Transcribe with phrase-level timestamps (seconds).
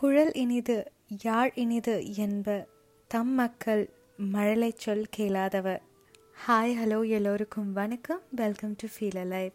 [0.00, 2.66] குழல் இனிது யாழ் இனிது என்ப
[3.06, 5.78] தம் மக்கள் மழலை சொல் கேளாதவ
[6.48, 8.20] ஹாய் ஹலோ எல்லோருக்கும் வணக்கம்.
[8.30, 9.52] வெல்கம் டு ஃபீல் லைஃப்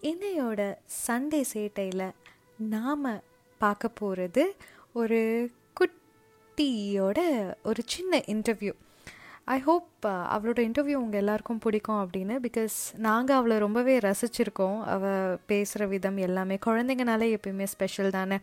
[0.00, 0.74] இன்னையோட
[1.06, 2.10] சண்டே சேட்டையில்
[2.56, 3.22] நாம்
[3.58, 4.56] பார்க்க போகிறது
[4.92, 5.50] ஒரு
[5.80, 7.18] குட்டியோட
[7.62, 8.72] ஒரு சின்ன இன்டர்வியூ
[9.44, 14.82] ஐ ஹோப் அவளோட இன்டர்வியூ உங்கள் எல்லாருக்கும் பிடிக்கும் அப்படின்னு பிகாஸ் நாங்கள் அவளை ரொம்பவே ரசிச்சிருக்கோம்.
[14.82, 18.38] அவள் பேசுகிற விதம் எல்லாமே குழந்தைங்கனாலே எப்பயுமே ஸ்பெஷல் தானே.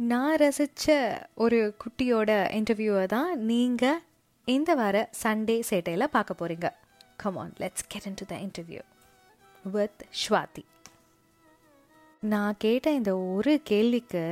[0.00, 0.92] நான் ரசித்த
[1.36, 4.00] ஒரு குட்டியோட இன்டர்வியூவை தான் நீங்கள்
[4.48, 6.68] இந்த வார சண்டே சேட்டையில் பார்க்க போகிறீங்க
[7.16, 8.82] come on let's get into the interview
[9.64, 10.64] with Swathi
[12.22, 14.24] நான் கேட்ட இந்த ஒரு கேள்விக்கு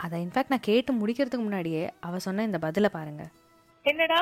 [0.00, 3.32] அதை இன்ஃபேக்ட் நான் கேட்டு முடிக்கிறதுக்கு முன்னாடியே அவள் சொன்ன இந்த பதிலை பாருங்கள்
[3.84, 4.20] என்னடா?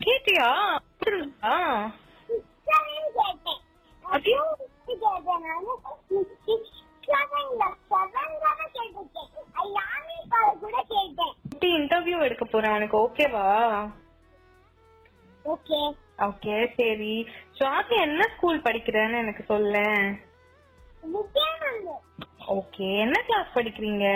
[0.00, 0.48] கேட்டியா?
[12.50, 13.46] போறேன் உனக்கு ஓகேவா
[15.44, 15.80] ஓகே
[16.22, 17.12] ஓகே சரி.
[17.58, 19.76] சுவாதி என்ன ஸ்கூல் படிக்கிறேன்னு எனக்கு சொல்ல.
[22.56, 24.06] ஓகே என்ன கிளாஸ் படிக்கிறீங்க?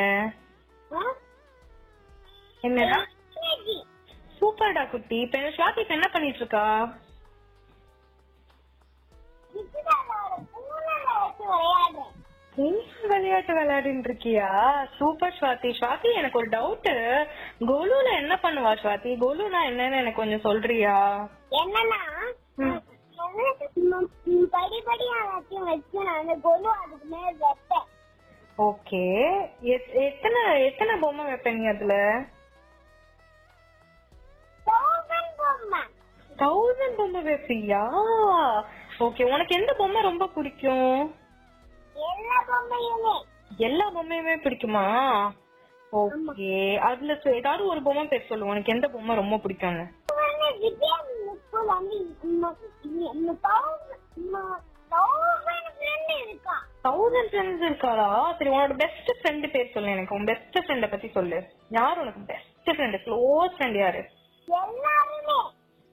[2.64, 2.98] என்னடா?
[4.38, 5.16] சூப்பர்டா குட்டி.
[5.20, 6.64] இப்ப சுவாதி என்ன பண்ணிட்டு இருக்கா
[9.55, 10.38] விஜயானோட
[13.33, 14.48] விளையாட்டு விளையாடிட்டு இருக்கியா?
[14.97, 16.88] சூப்பர் ஸ்வாதி ஸ்வாதி எனக்கு ஒரு டவுட்
[17.70, 20.97] கோலுல என்ன பண்ணுவா ஸ்வாதி கோலுனா என்னன்னு எனக்கு கொஞ்சம் சொல்றியா?
[21.60, 22.00] என்னன்னா
[24.55, 27.86] படிப்படியா எல்லாத்தையும் வச்சு நான் கொலு அதுக்கு மேல வைப்பேன்.
[28.58, 29.03] ஓகே.
[30.06, 31.94] எத்தனை எத்தனை பொம்மை வைப்ப நீ அதுல?
[34.66, 35.83] தௌசண்ட் பொம்மை.
[36.42, 37.83] தௌசண்ட் பொம்மை வைப்பியா?
[39.06, 40.97] ஓகே உனக்கு எந்த பொம்மை ரொம்ப பிடிக்கும்?
[42.11, 43.14] எல்லா பொம்மையுமே.
[43.56, 44.84] எல்லா பொம்மையுமே பிடிக்குமா?
[45.92, 46.78] ஓகே.
[46.78, 48.44] அதுல ஏதாவது ஒரு பொம்மை பேர் சொல்லு.
[48.44, 49.84] உனக்கு எந்த பொம்மை ரொம்ப பிடிக்கும்னு?
[56.84, 58.32] தௌசண்ட் ஃப்ரெண்ட்ஸ் இருக்காளா?
[58.38, 60.15] சரி உன்னோட பெஸ்ட் ஃப்ரெண்ட் பேர் சொல்லு எனக்கு.
[60.15, 61.44] உன் பெஸ்ட் ஃப்ரெண்ட பத்தி சொல்லு.
[61.69, 64.09] யார் உனக்கு பெஸ்ட் ஃப்ரெண்ட் க்ளோஸ் ஃப்ரெண்ட் யாரு?
[64.47, 65.38] எல்லாருமே.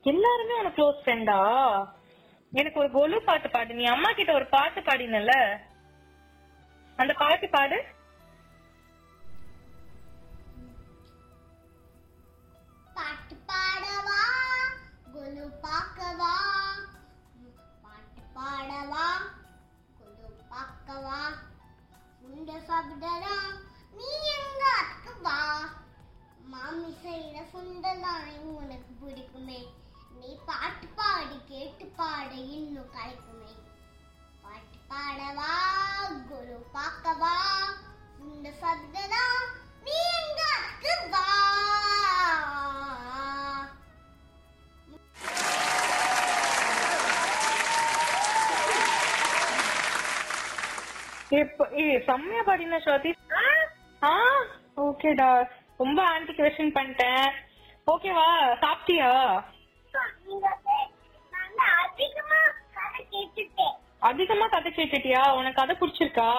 [0.01, 1.39] எல்லாருமே உனக்கு க்ளோஸ் ஃப்ரெண்டா
[2.53, 3.73] எனக்கு ஒரு கொலு பாட்டு பாடு.
[3.73, 5.31] நீ அம்மா கிட்ட ஒரு பாட்டு பாடினல
[6.99, 7.77] அந்த பாட்டு பாடு.
[12.95, 14.21] பாட்டு பாடவா?
[15.13, 16.33] குலு பார்க்கவா?
[17.83, 19.05] பாட்டு பாடவா?
[19.99, 21.19] குலு பார்க்கவா?
[22.27, 23.35] உண்ட சாப்பிடறா?
[23.97, 25.39] நீ எங்க அத்துக்கு வா?
[26.45, 29.61] மாமி செய்யற சுண்டலாம் உனக்கு பிடிக்குமே.
[30.11, 33.53] நீ பாட்டு பாடி கேட்டு பாட இன்னும் கிடைக்குமே
[34.43, 35.53] பாட்டு பாடவா?
[36.49, 37.33] குரு பார்க்கவா?
[38.21, 39.23] உண்ட சாப்பிடறா
[39.85, 40.41] நீ எங்க
[41.11, 41.25] வா
[52.05, 53.11] செம்மையா பாடின ஸ்வாதி
[54.81, 55.29] ஓகேடா
[55.79, 57.25] ரொம்ப ஆன்டி கொஸ்டின் பண்ணிட்டேன்
[57.87, 58.27] ஓகேவா
[58.61, 59.11] சாப்பிட்டியா?
[64.09, 65.21] அதிகமா கதை கேட்டுட்டியா?
[65.37, 66.29] உனக்கு கதை பிடிச்சிருக்கா?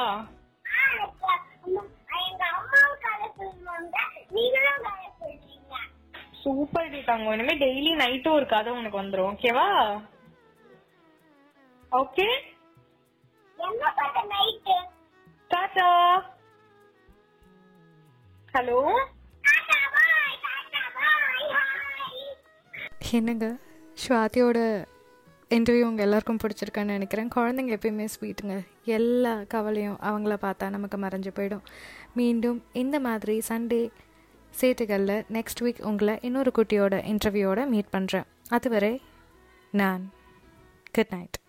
[6.43, 7.33] சூப்பர் டி தங்கம்.
[7.35, 9.31] இனிமே டெய்லி நைட்டும் ஒரு கதை உனக்கு வந்துரும்.
[9.33, 9.69] ஓகேவா
[11.93, 12.27] ஓகே
[15.51, 15.89] டாடா
[18.55, 18.79] ஹலோ
[23.19, 23.47] என்னங்க
[24.03, 24.59] ஸ்வாதியோட
[25.55, 27.31] இன்டர்வியூ உங்கள் எல்லாருக்கும் பிடிச்சிருக்கான்னு நினைக்கிறேன்.
[27.35, 28.57] குழந்தைங்க எப்பயுமே ஸ்வீட்டுங்க.
[28.85, 31.65] எல்லா கவலையும் அவங்கள பார்த்தா நமக்கு மறைஞ்சு போயிடும்.
[32.15, 33.91] மீண்டும் இந்த மாதிரி சண்டே
[34.61, 39.03] சேட்டுகளில் நெக்ஸ்ட் வீக் உங்களை இன்னொரு குட்டியோட இன்டர்வியூவோட மீட் பண்ணுறேன் அதுவரை
[39.71, 40.13] நான்
[40.93, 41.40] குட் நைட்